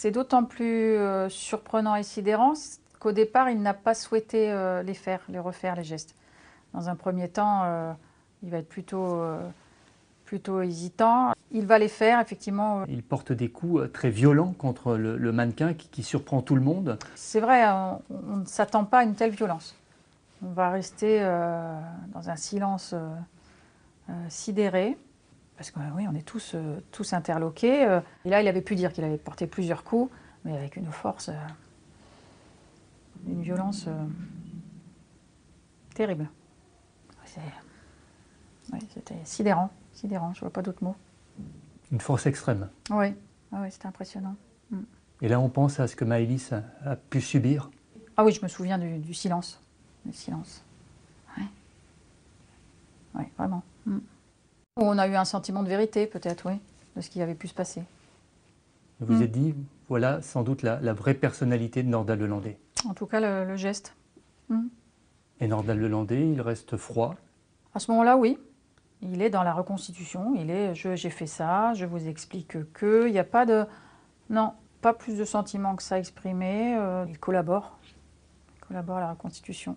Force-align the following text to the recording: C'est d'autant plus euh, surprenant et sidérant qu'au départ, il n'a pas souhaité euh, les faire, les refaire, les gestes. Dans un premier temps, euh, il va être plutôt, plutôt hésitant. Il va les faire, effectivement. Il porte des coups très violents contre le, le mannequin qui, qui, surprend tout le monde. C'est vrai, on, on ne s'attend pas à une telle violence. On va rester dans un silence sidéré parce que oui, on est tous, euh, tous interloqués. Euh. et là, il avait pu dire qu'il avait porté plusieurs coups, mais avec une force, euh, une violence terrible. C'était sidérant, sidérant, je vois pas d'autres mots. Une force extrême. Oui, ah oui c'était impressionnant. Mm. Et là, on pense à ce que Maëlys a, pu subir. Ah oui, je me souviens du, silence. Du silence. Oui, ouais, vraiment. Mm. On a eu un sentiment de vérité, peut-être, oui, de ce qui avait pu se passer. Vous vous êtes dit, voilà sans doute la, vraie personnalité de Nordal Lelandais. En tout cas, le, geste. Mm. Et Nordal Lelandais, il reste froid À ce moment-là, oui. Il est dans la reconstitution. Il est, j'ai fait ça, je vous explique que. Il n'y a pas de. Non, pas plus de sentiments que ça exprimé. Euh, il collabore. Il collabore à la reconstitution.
C'est 0.00 0.12
d'autant 0.12 0.44
plus 0.44 0.96
euh, 0.96 1.28
surprenant 1.28 1.94
et 1.94 2.02
sidérant 2.02 2.54
qu'au 3.00 3.12
départ, 3.12 3.50
il 3.50 3.60
n'a 3.60 3.74
pas 3.74 3.92
souhaité 3.92 4.50
euh, 4.50 4.82
les 4.82 4.94
faire, 4.94 5.20
les 5.28 5.38
refaire, 5.38 5.76
les 5.76 5.84
gestes. 5.84 6.14
Dans 6.72 6.88
un 6.88 6.96
premier 6.96 7.28
temps, 7.28 7.64
euh, 7.64 7.92
il 8.42 8.48
va 8.48 8.56
être 8.56 8.68
plutôt, 8.70 9.22
plutôt 10.24 10.62
hésitant. 10.62 11.34
Il 11.52 11.66
va 11.66 11.78
les 11.78 11.88
faire, 11.88 12.18
effectivement. 12.18 12.84
Il 12.88 13.02
porte 13.02 13.32
des 13.32 13.50
coups 13.50 13.92
très 13.92 14.08
violents 14.08 14.54
contre 14.56 14.96
le, 14.96 15.18
le 15.18 15.32
mannequin 15.32 15.74
qui, 15.74 15.88
qui, 15.88 16.02
surprend 16.02 16.40
tout 16.40 16.54
le 16.54 16.62
monde. 16.62 16.98
C'est 17.14 17.40
vrai, 17.40 17.68
on, 17.68 18.00
on 18.08 18.36
ne 18.36 18.46
s'attend 18.46 18.86
pas 18.86 19.00
à 19.00 19.04
une 19.04 19.16
telle 19.16 19.32
violence. 19.32 19.76
On 20.42 20.52
va 20.52 20.70
rester 20.70 21.20
dans 22.14 22.30
un 22.30 22.36
silence 22.36 22.94
sidéré 24.30 24.96
parce 25.60 25.72
que 25.72 25.80
oui, 25.94 26.06
on 26.08 26.14
est 26.14 26.22
tous, 26.22 26.52
euh, 26.54 26.80
tous 26.90 27.12
interloqués. 27.12 27.84
Euh. 27.84 28.00
et 28.24 28.30
là, 28.30 28.40
il 28.40 28.48
avait 28.48 28.62
pu 28.62 28.76
dire 28.76 28.94
qu'il 28.94 29.04
avait 29.04 29.18
porté 29.18 29.46
plusieurs 29.46 29.84
coups, 29.84 30.10
mais 30.46 30.56
avec 30.56 30.76
une 30.76 30.90
force, 30.90 31.28
euh, 31.28 31.34
une 33.28 33.42
violence 33.42 33.86
terrible. 35.94 36.30
C'était 38.94 39.20
sidérant, 39.24 39.68
sidérant, 39.92 40.32
je 40.32 40.40
vois 40.40 40.48
pas 40.48 40.62
d'autres 40.62 40.82
mots. 40.82 40.96
Une 41.92 42.00
force 42.00 42.24
extrême. 42.24 42.70
Oui, 42.88 43.14
ah 43.52 43.58
oui 43.60 43.70
c'était 43.70 43.86
impressionnant. 43.86 44.36
Mm. 44.70 44.78
Et 45.20 45.28
là, 45.28 45.40
on 45.40 45.50
pense 45.50 45.78
à 45.78 45.86
ce 45.86 45.94
que 45.94 46.06
Maëlys 46.06 46.54
a, 46.86 46.96
pu 46.96 47.20
subir. 47.20 47.70
Ah 48.16 48.24
oui, 48.24 48.32
je 48.32 48.40
me 48.42 48.48
souviens 48.48 48.78
du, 48.78 49.12
silence. 49.12 49.60
Du 50.06 50.14
silence. 50.14 50.64
Oui, 51.36 51.44
ouais, 53.16 53.30
vraiment. 53.36 53.62
Mm. 53.84 53.98
On 54.82 54.96
a 54.96 55.06
eu 55.06 55.14
un 55.14 55.26
sentiment 55.26 55.62
de 55.62 55.68
vérité, 55.68 56.06
peut-être, 56.06 56.48
oui, 56.48 56.58
de 56.96 57.02
ce 57.02 57.10
qui 57.10 57.20
avait 57.20 57.34
pu 57.34 57.48
se 57.48 57.54
passer. 57.54 57.82
Vous 59.00 59.14
vous 59.14 59.22
êtes 59.22 59.30
dit, 59.30 59.54
voilà 59.88 60.22
sans 60.22 60.42
doute 60.42 60.62
la, 60.62 60.92
vraie 60.94 61.12
personnalité 61.12 61.82
de 61.82 61.88
Nordal 61.88 62.18
Lelandais. 62.18 62.58
En 62.88 62.94
tout 62.94 63.04
cas, 63.04 63.20
le, 63.20 63.56
geste. 63.56 63.94
Mm. 64.48 64.68
Et 65.40 65.48
Nordal 65.48 65.78
Lelandais, 65.78 66.30
il 66.30 66.40
reste 66.40 66.78
froid 66.78 67.14
À 67.74 67.78
ce 67.78 67.90
moment-là, 67.90 68.16
oui. 68.16 68.38
Il 69.02 69.20
est 69.20 69.30
dans 69.30 69.42
la 69.42 69.52
reconstitution. 69.52 70.34
Il 70.34 70.50
est, 70.50 70.74
j'ai 70.74 71.10
fait 71.10 71.26
ça, 71.26 71.74
je 71.74 71.84
vous 71.84 72.08
explique 72.08 72.72
que. 72.72 73.06
Il 73.06 73.12
n'y 73.12 73.18
a 73.18 73.24
pas 73.24 73.44
de. 73.44 73.66
Non, 74.30 74.54
pas 74.80 74.94
plus 74.94 75.18
de 75.18 75.24
sentiments 75.26 75.76
que 75.76 75.82
ça 75.82 75.98
exprimé. 75.98 76.74
Euh, 76.78 77.04
il 77.08 77.18
collabore. 77.18 77.78
Il 78.56 78.66
collabore 78.66 78.96
à 78.96 79.00
la 79.00 79.10
reconstitution. 79.10 79.76